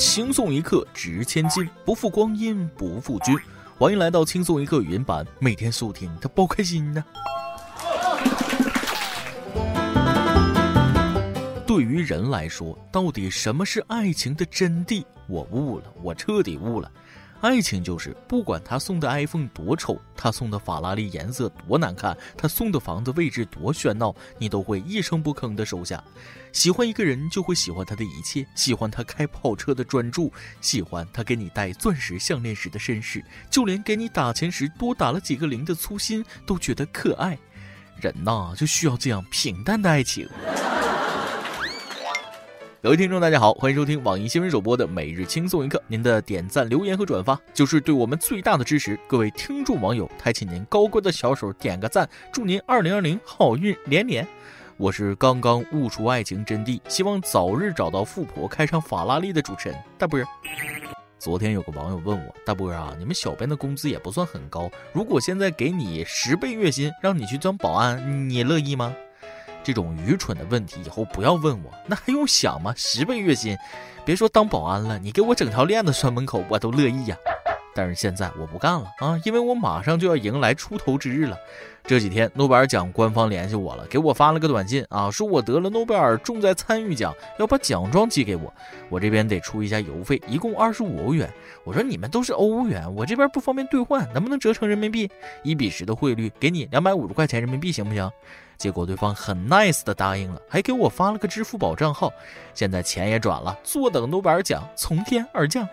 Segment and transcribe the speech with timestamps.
[0.00, 3.36] 轻松一刻值千金，不负光阴不负君。
[3.78, 7.04] 欢迎来到轻松一刻语音版，每天收听，他包开心呢。
[11.66, 15.04] 对于人来说，到底什么是爱情的真谛？
[15.26, 16.90] 我悟了，我彻底悟了。
[17.40, 26.02] 爱情就是不管他送的 iPhone 多丑，他送的法拉利颜色多难看，他送的房子位置多喧闹，你都会一声不吭的收下。
[26.52, 37.38] 喜欢一个人就会喜欢他的一切，喜欢他开跑车的专注，喜欢他给你戴钻石项链时的绅士，就连给你打钱时多打了几个零的粗心都觉得可爱。
[38.00, 40.28] 人呐，就需要这样平淡的爱情。
[42.82, 45.82] 各位听众，大家好，欢迎收听网易新闻首播的每日轻松一刻。
[45.86, 48.98] 您的点赞、留言和转发就是对我们最大的支持。
[49.06, 54.26] 各位听众网友，抬起您高贵的小手，点个赞，祝您二零二零好运连连。
[54.78, 60.18] 我是刚刚悟出爱情真谛，希望早日找到富婆，开上法拉利的主持人大波。
[61.18, 68.96] 昨天有个网友问我，大波啊，你们小编的工资也不算很高，如果现在给你十倍月薪，让你去当保安，你乐意吗？
[69.70, 72.74] 这种愚蠢的问题以后不要问我，那还用想吗？
[72.76, 73.56] 十倍月薪，
[74.04, 77.16] 别说当保安了，你给我整条链子拴门口，我都乐意呀。
[77.72, 81.38] 但是现在我不干了啊，因为我马上就要迎来出头之日了。
[81.84, 88.52] 这几天诺贝尔奖官方联系我了，给我发了个短信啊，说我得了诺贝尔重在参与奖，要把奖状寄给我，
[88.88, 91.32] 我这边得出一下邮费，一共二十五欧元。
[91.62, 95.08] 我说你们都是欧元，我这边不方便兑换，能不能折成人民币？
[95.44, 98.10] 一比十的汇率给你两百五十块钱人民币行不行？
[98.60, 102.12] 结果对方很 nice 的答应了，还给我发了个支付宝账号，
[102.52, 105.66] 现在钱也转了，坐等诺贝尔奖从天而降。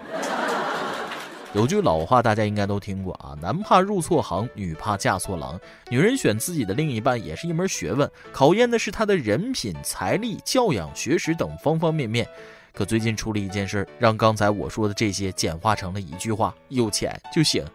[1.52, 5.60] 有句老话，大家应该都听过啊，男怕入错行，女怕嫁错郎。
[5.90, 12.26] 女人选自己的另一半也是一门学问，考验的是他的人品、财力、教养、学识等方方面面。
[12.74, 17.66] 可最近出了一件事，让刚才我说的这些简化成了一句话：有钱就行。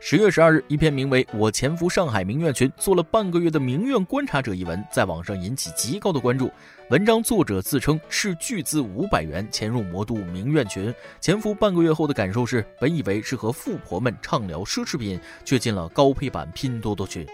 [0.00, 6.50] 十月十二日，一篇名为《我潜伏上海名媛群，做了半个月的名媛观察者》一文在网上引起极高的关注。
[6.88, 17.26] 文章作者自称是巨资五百元潜入魔都名媛群，潜伏半个月后的感受是：本以为是和富婆们畅聊奢侈品，却进了高配版拼多多群。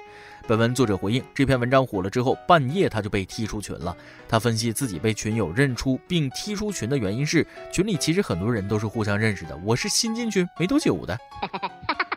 [0.48, 3.96] 本文作者回应：这篇文章火了之后，半夜他就被踢出群了。
[4.28, 11.16] 他分析自己被群友认出并踢出群的原因是，群里其实很多人都是互相认识的，我是新进群没多久的。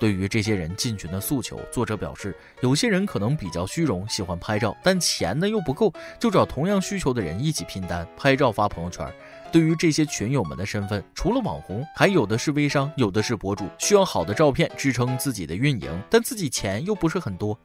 [0.00, 9.06] 对于这些人进群的诉求，作者表示，有些人可能比较虚荣，喜欢拍照，但钱呢又不够，就找同样需求的人一起拼单，拍照发朋友圈。
[9.52, 17.58] 对于这些群友们的身份，除了网红，还有的是微商，有的是博主，需要好的照片支撑自己的运营，但自己钱又不是很多。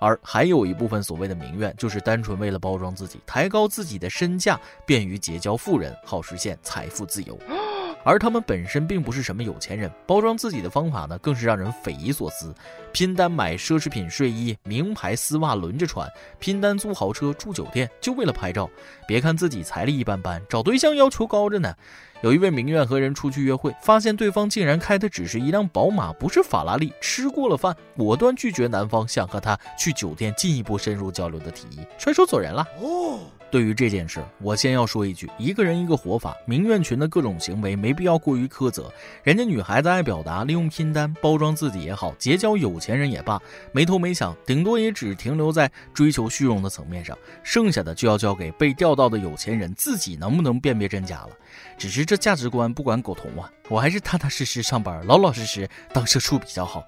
[0.00, 7.36] 而还有一部分所谓的名媛，就是单纯为了包装自己，抬高自己的身价，便于结交富人，好实现财富自由。
[8.08, 12.54] 而他们本身并不是什么有钱人，包装自己的方法呢，更是让人匪夷所思。
[12.90, 16.08] 拼单买奢侈品睡衣、名牌丝袜轮着穿，
[16.38, 18.66] 拼单租豪车住酒店，就为了拍照。
[19.06, 21.74] 别看自己财力一般般，找对象要求高着呢。
[22.22, 26.90] 有一位名媛和人出去约会，发现对方竟然开的只是一辆宝马，不是法拉利。
[27.02, 32.66] 吃过了饭，果断拒绝男方想和他去酒店进一步深入交流的提议，甩手走人了。
[32.80, 33.20] 哦。
[33.50, 38.92] 对于这件事，我先要说一句：一个人一个活法，名媛群的各种行为没必要过于苛责。
[39.22, 43.40] 人家女孩子爱表达，利用拼单包装自己也好，结交有钱人也罢，
[43.72, 47.16] 没头没想，顶多也只停留在追求虚荣的层面上。
[47.42, 51.30] 剩下的就要交给被钓到的有钱人自己能不能辨别真假了。
[51.78, 56.86] 只是这价值观不管苟同啊，我还是踏踏实实上班，老老实实当社畜比较好。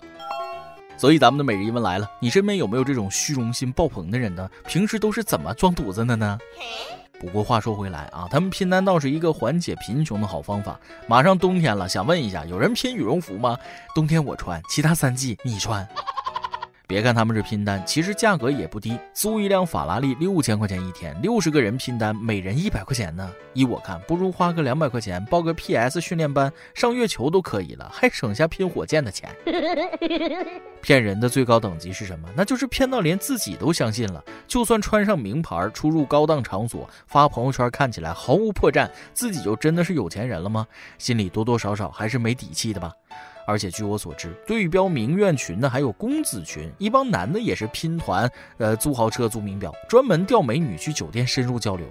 [1.01, 4.47] 所以咱们的每日一问来了，你身边有没有这种虚荣心爆棚的人呢？
[4.67, 6.39] 平时都是怎么装犊子的呢？
[7.19, 10.79] 不过话说回来啊，他们拼单倒是一个缓解贫穷的好方法。
[11.07, 13.57] 马上冬天了，想问一下，有人拼羽绒服吗？
[13.95, 15.89] 冬天我穿，其他三季你穿。
[16.91, 18.99] 别看他们是拼单，其实价格也不低。
[19.15, 23.31] 租一辆法拉利六千块钱一天，六十个人拼单，每人一百块钱呢。
[23.55, 29.31] 依我看，不如花个两百块钱报个 PS 训练班，上月球都可以了，还省下拼火箭的钱。
[30.83, 32.29] 骗人的最高等级是什么？
[32.35, 34.21] 那就是骗到连自己都相信了。
[34.49, 40.67] 就算穿上名牌，出入高档场所，发朋友圈看起来毫无破绽，自己就真的是有钱人了吗？
[40.99, 42.93] 心里多多少少还是没底气的吧。
[43.47, 51.87] 而且据我所知，对标名媛群的还有公子群，一帮男的也是拼团，呃，租豪车、租名表，专门钓美女去酒店深入交流。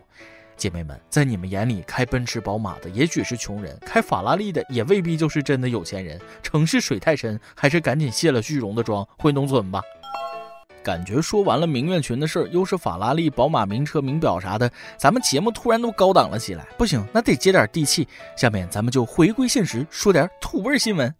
[0.55, 6.19] 姐妹们，在你们眼里，开奔驰、宝马的也许是穷人，开法拉利的也未必就是真的有钱人。
[6.43, 9.81] 城市水太深，还是赶紧卸了虚荣的妆，回农村吧。
[10.83, 16.65] 感觉说完了名媛群的事儿，又是法拉利、宝马、名车、名表啥的，咱们节目突然都高档了起来。
[16.77, 18.07] 不行，那得接点地气。
[18.35, 21.13] 下面咱们就回归现实，说点土味新闻。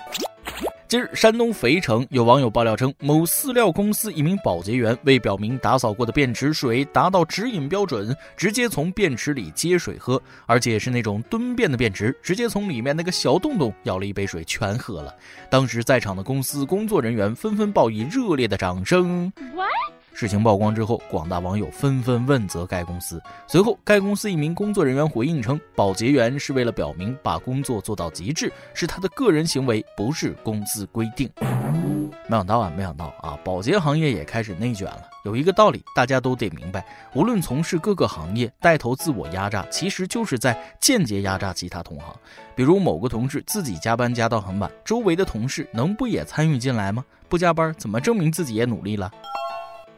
[0.89, 15.15] 近日，山东肥城有网友爆料称，某饲料公司一名保洁员为表明打扫过的便池水达到直饮标准，直接从便池里接水喝，而且是那种蹲便的便池，直接从里面那个小洞洞舀了一杯水全喝了。
[15.47, 19.31] 当时在场的公司工作人员纷纷报以热烈的掌声。
[20.13, 23.21] 事情曝光之后，广大网友纷纷问责该公司。
[23.47, 31.29] 随后，该公司一名工作人员回应称，保洁员是为了表明把工作做到极致，是他的个人行为，不是公司规定。
[32.27, 35.01] 没想到啊，没想到啊，保洁行业也开始内卷了。
[35.25, 42.13] 有一个道理，大家都得明白：无论从事各个行业，带头自我压榨，其实就是在间接压榨其他同行。
[42.55, 47.03] 比如某个同事自己加班加到很晚，周围的同事能不也参与进来吗？
[47.27, 49.12] 不加班怎么证明自己也努力了？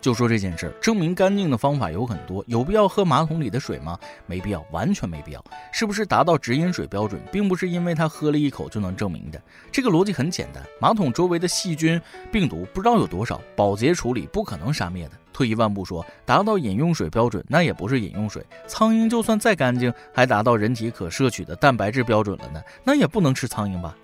[0.02, 3.98] 就说这件事儿，证明干净的方法有很多，有必要喝马桶里的水吗？
[4.26, 5.46] 没必要，完全没必要。
[5.72, 9.40] 是不是达到直饮水标准，并不是因为他喝了一口就能证明的。
[9.72, 12.02] 这个逻辑很简单，马桶周围的细菌、
[12.32, 15.12] 病毒不知道有多少，保洁处理不可能杀灭的。
[15.32, 18.44] 退一万步说，达到饮用水标准，那也不是饮用水。
[18.68, 23.96] 苍蝇就算再干净，还达到人体可摄取的蛋白质标准了呢，那也不能吃苍蝇吧？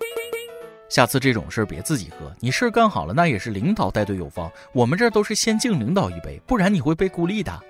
[0.88, 4.50] 下次这种事儿别自己喝，你事儿干好了，那也是领导带队有方。
[4.72, 7.60] 我们这儿都是先敬领导一杯，不然你会被孤立的。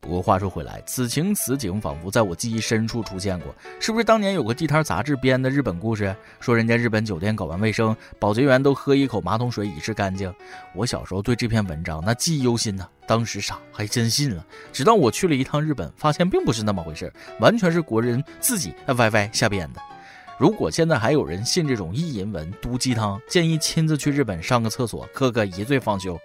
[0.00, 10.34] 不过话说回来，此情此景仿佛在我记忆深处出现过，是不是当年有个地摊杂志编的日本故事，说人家日本酒店搞完卫生，保洁员都喝一口马桶水以示干净？
[10.74, 14.44] 我小时候对这篇文章那记忆犹新呢，当时傻还真信了。
[14.72, 19.80] 直到我去了一趟日本，发现并不是那么回事，完全是国人自己歪歪瞎编的。
[20.42, 26.18] 如果现在还有人信这种意淫文、毒鸡汤，建议亲自去日本上个厕所，磕个一醉方休。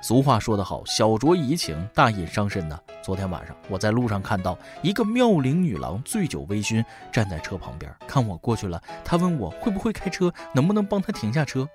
[0.00, 2.80] 俗话说得好，小酌怡情，大饮伤身呢。
[3.02, 6.82] 昨天晚上我在路上看到一个妙龄女郎醉酒微醺，
[7.12, 11.68] 站在车旁边看我过去了，她问我会不会开车，能不能帮她停下车。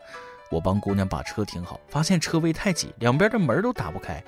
[0.50, 4.24] 我帮姑娘把车停好，发现车位太挤，两边的门都打不开。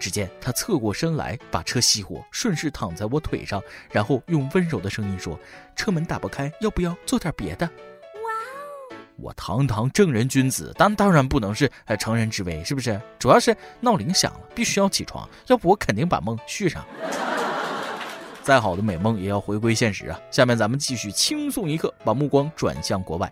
[0.00, 3.62] 只见他侧过身来，把车熄火，顺势躺在我腿上，
[3.92, 5.38] 然后用温柔的声音说
[5.76, 8.96] ：“车门打不开，要不要做点别的？”哇哦！
[9.16, 12.98] 我堂堂正人君子，但当然不能是呃成人之危，是不是？
[13.18, 16.82] 主要是闹铃响了，必须要起床，要不我肯定把梦续上。
[18.42, 20.18] 再好的美梦也要回归现实啊！
[20.30, 23.30] 下面咱们继续轻松一刻，把目光转向国外。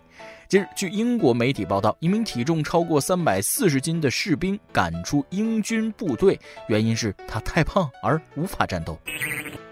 [0.49, 8.97] 近日，据英国媒体报道，一名体重超过三百四十斤的士兵赶出英军部队，原因是他太胖而无法战斗。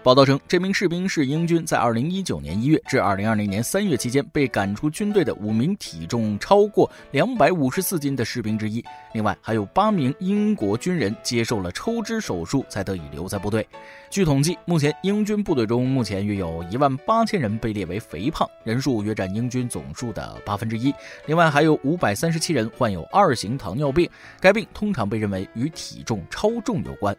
[0.00, 8.82] 报道称，这名士兵是英军在二零一九年一月至二零二零年三月期间被赶出军队的五名体重超过两百五十四斤的士兵之一。
[9.12, 13.66] 另外，还有八名英国军人接受了抽脂手术才得以留在部队。
[14.08, 20.94] 据统计，目前英军部队中目前约有一万八千人被列为肥胖，人数约占英军总数的八分之一。
[21.26, 24.08] 另外，还有五百三十七人患有二型糖尿病，
[24.40, 27.14] 该病通常被认为与体重超重有关。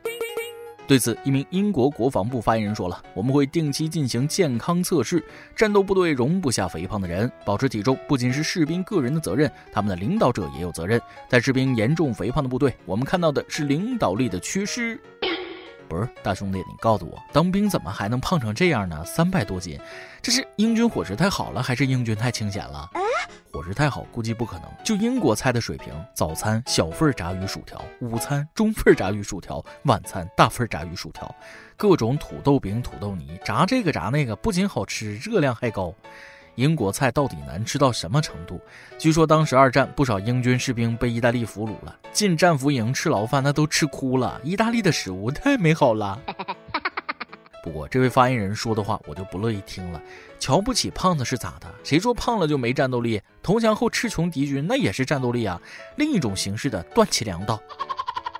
[0.90, 5.24] 对此，一名英国国防部发言人说了：“我们会定期进行健康测试，
[5.56, 7.32] 战斗部队容不下肥胖的人。
[7.46, 11.00] 保持体重不仅是士兵个人的责任，他们的领导者也有责任。
[11.28, 15.00] 在士兵严重肥胖的部队，我们看到的是领导力的缺失。”
[15.88, 19.06] 不是大兄弟，你告诉我，当兵怎么还能胖成这样呢？
[19.06, 19.80] 三百多斤，
[20.24, 22.90] 这是英军伙食太好了，还是英军太清闲了？
[23.52, 24.66] 伙食太好，估计不可能。
[24.84, 31.34] 就英国菜的水平，早餐小份炸鱼薯条，午餐中份炸鱼薯条，晚餐大份炸鱼薯条，
[31.76, 35.94] 各种土豆饼、土豆泥，炸这个炸那个，不仅好吃，热量还高。
[36.56, 38.60] 英国菜到底难吃到什么程度？
[38.98, 44.40] 据说当时二战不少英军士兵被意大利俘虏了，进战俘营吃牢饭，那都吃哭了。
[44.44, 46.22] 意大利的食物太美好了。
[47.62, 50.02] 不过这位发言人说的话我就不乐意听了。
[50.40, 51.68] 瞧不起胖子是咋的？
[51.84, 53.22] 谁说胖了就没战斗力？
[53.50, 55.60] 投降后吃穷敌军那也是战斗力啊，
[55.96, 57.60] 另一种形式的断其粮道。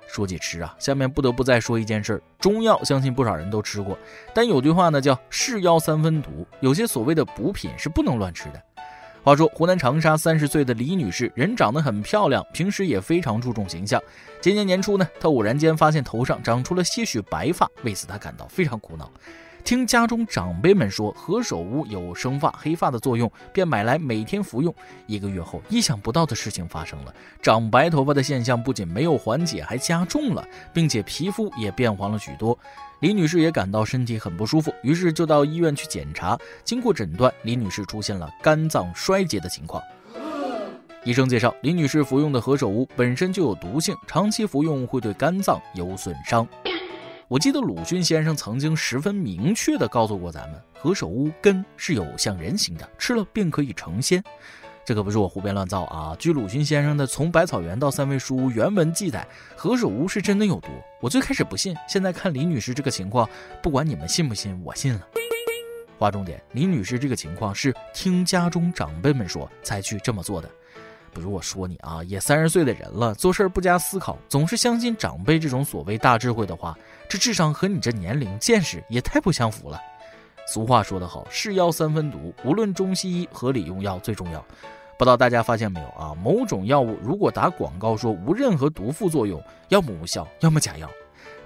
[0.06, 2.22] 说起吃啊，下面不得不再说一件事儿。
[2.38, 3.98] 中药相信不少人都吃过，
[4.32, 8.62] 但有句话呢叫“是药三分毒”，有些所谓的补品是不能乱吃的。
[9.24, 14.00] 话说湖南长沙三十岁的李女士，人长得很漂亮，平时也非常注重形象。
[14.40, 19.10] 今年年初呢，她偶然间发现头上长出了些许白发，为此她感到非常苦恼。
[19.64, 24.74] 听家中长辈们说，何首乌有生发黑发的作用，便买来每天服用。
[25.06, 32.58] 一个月后，意想不到的事情发生了，长白头发的现象不仅没有缓解，还加重了，并且皮肤也变黄了许多。
[33.00, 36.38] 李女士也感到身体很不舒服，于是就到医院去检查。
[36.64, 39.82] 经过诊断，李女士出现了肝脏衰竭的情况。
[41.04, 46.46] 医生介绍，李女士服用的何首乌本身就有毒性，长期服用会对肝脏有损伤。
[47.30, 54.20] 我记得鲁迅先生曾经十分明确地告诉过咱们，何首乌根是有像人形的，吃了便可以成仙。
[54.84, 56.16] 这可不是我胡编乱造啊！
[56.18, 60.70] 据鲁迅先生的《从百草园到三味书屋》原文记载，何首乌是真的有毒。
[61.00, 63.30] 我最开始不信，现在看李女士这个情况，
[63.62, 65.06] 不管你们信不信，我信了。
[66.00, 70.50] 划重点，李女士这个情况是听家中长辈们说才去这么做的。
[71.12, 76.76] 不是我说你啊，也三十岁的人了，做事不加思考，总是相信长辈这种所谓大智慧的话，
[77.08, 79.80] 这智商和你这年龄见识也太不相符了。
[80.46, 84.44] 俗话说得好，是药三分毒，无论中西医，合理用药最重要。
[84.98, 86.14] 不知道大家发现没有啊？
[86.22, 90.88] 某种药物如果打广告说无任何毒副作用，要么无效，要么假药。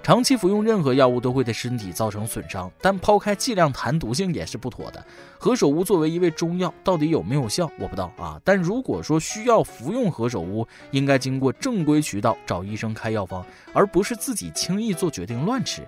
[0.05, 5.03] 长期服用任何药物都会对身体造成损伤，但抛开剂量谈毒性也是不妥的。
[5.39, 8.39] 何首乌作为一味中药，到底有没有效，我不知道啊。
[8.43, 13.43] 但如果说需要服用何首乌，应该经过正规渠道找医生开药方，
[13.73, 15.81] 而不是自己轻易做决定乱吃。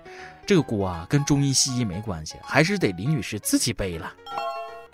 [0.44, 4.12] 这个锅啊，跟中医西医没关系，还是得李女士自己背了。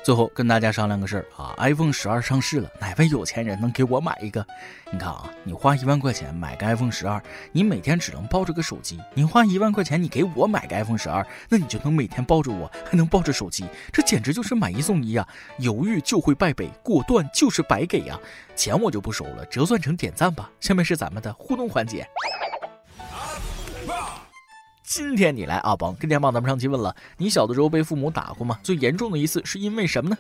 [0.04, 4.46] 最后跟大家商量个事儿啊，iPhone 十二上市了，哪位有钱人能给我买一个？
[4.92, 15.26] 你看啊，你花一万块钱买个 iPhone 十二，你每天只能抱着个手机；你花一万块钱，你给我买个 iPhone 十二，那你就能每天抱着我，还能抱着手机，这简直就是买一送一啊！
[15.56, 18.20] 犹豫就会败北，果断就是白给呀！
[18.54, 20.50] 钱我就不收了，折算成点赞吧。
[20.61, 22.06] 下面是咱们的互动环节。
[24.84, 28.60] 今天你来阿邦跟天帮咱们上期问了，你小的时候被父母打过吗？
[28.62, 30.16] 最严重的一次是因为什么呢？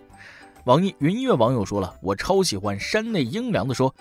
[0.64, 3.94] 网易云音乐网友说了，我超喜欢山内英良的说，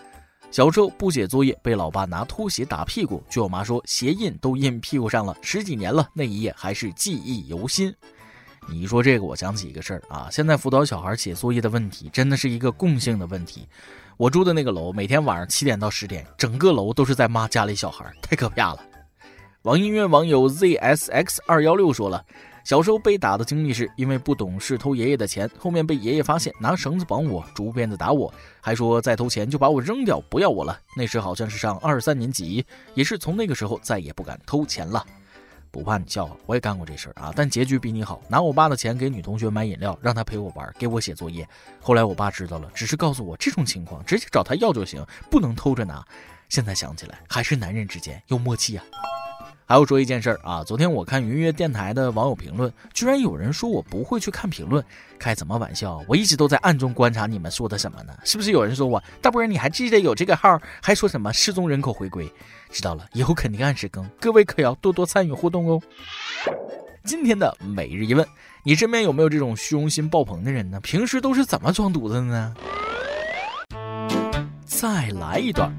[0.52, 7.94] 小时候不写作业被老爸拿拖鞋打屁股，据我妈说鞋印都印屁股上了，十几年了那一夜还是记忆犹新。
[8.70, 13.68] 你说这个，我想起一个事儿啊，现在辅导小孩写作业的问题真的是一个共性的问题。
[14.16, 18.80] 我住的那个楼，每天晚上七点到十点，整个楼都是在骂家里小孩，太可怕了。
[19.64, 22.22] 网易云网友 zsx 二幺六说了，
[22.66, 30.78] 小时候被打的经历是因为不懂事偷爷爷的钱，后面被爷爷发现，拿绳子绑我，竹鞭子打我，还说再偷钱就把我扔掉，不要我了。
[30.98, 35.02] 那时好像是上二三年级，也是从那个时候再也不敢偷钱了。
[35.72, 41.48] 不怕你笑话，我也干过这事儿啊，但结局比你好，拿我爸的钱给女同学买饮料，让她陪我玩，给我写作业。
[41.80, 46.06] 后来我爸知道了，只是告诉我这种情况直接找他要就行，不能偷着拿。
[46.50, 48.84] 现在想起来，还是男人之间有默契啊。
[49.66, 54.84] 还要说一件事儿啊，昨天我看云乐电台的网友评论，居然有人说我不会去看评论，
[55.18, 56.04] 开什么玩笑？
[56.08, 58.14] 我一直都在暗中观察你们说的什么呢？
[58.24, 62.32] 是不是有人说我大波儿你还记得有这个号，还说什么失踪人口回归？
[62.70, 65.82] 知道了，以后肯定按时更，各位可要多多参与互动哦。
[67.06, 68.26] 今天的每日一问，
[68.64, 70.80] 你身边有没有这种虚荣心爆棚的人呢？
[70.82, 72.54] 平时都是怎么装犊子的呢？
[74.66, 75.72] 再来一段。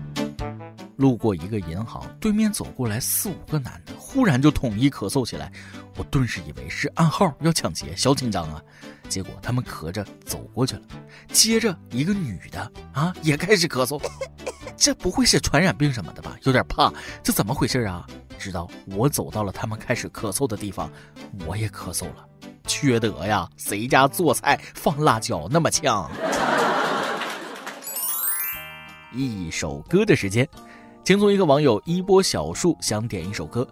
[0.97, 5.51] 路过一个银行，对面走过来四五个男的，忽然就统一咳嗽起来。
[5.97, 8.63] 我顿时以为是暗号要抢劫，小紧张啊！
[9.09, 10.83] 结果他们咳着走过去了。
[11.29, 14.01] 接着一个女的啊，也开始咳嗽。
[14.77, 16.37] 这不会是传染病什么的吧？
[16.43, 16.93] 有点怕。
[17.23, 18.07] 这怎么回事啊？
[18.39, 20.91] 直到我走到了他们开始咳嗽的地方，
[21.47, 22.27] 我也咳嗽了。
[22.67, 23.49] 缺德呀！
[23.57, 26.11] 谁家做菜放辣椒那么呛？
[29.13, 30.49] 一首歌的时间。
[31.05, 33.69] 轻松一个网友一波小树想点一首歌，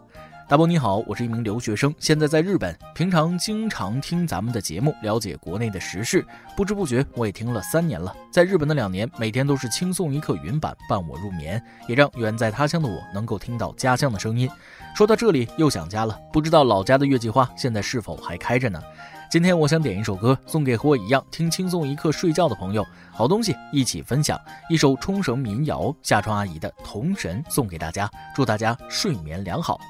[0.47, 6.23] 大波你好，我是一名留学生，现在在日本，平常经常听咱们的节目，了解国内的时事，
[6.55, 8.15] 不知不觉我也听了三年了。
[8.31, 14.47] 在日本的两年，每天都是轻松一刻云版伴我入眠，也让远在他乡的我能够听到家乡的声音。
[14.95, 18.79] 说到这里又想家了，不知道老家的月季花现在是否还开着呢？
[19.33, 22.87] 今天我想点一首歌，送给和我一样听轻松一刻睡觉的朋友。
[23.11, 29.81] 好东西一起分享，一首冲绳民谣夏川阿姨的《童神》送给大家，祝大家睡眠良好。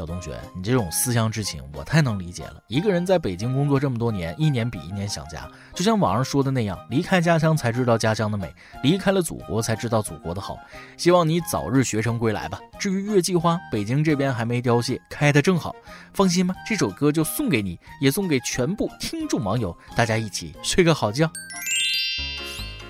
[0.00, 2.62] 小同学，你这种思乡之情我太能理解了。
[2.68, 5.46] 一个人在北京工作这么多年，一年比一年想家。
[5.74, 8.50] 就像网上说的那样，离开家乡才知道家乡的美，
[8.82, 10.56] 离开了祖国才知道祖国的好。
[10.96, 12.58] 希望你早日学成归来吧。
[12.78, 15.76] 至于月季花，北京这边还没凋谢，开的正好。
[16.14, 21.30] 放心吧，这首歌就送给你，也送给全部听众网友，大家一起睡个好觉。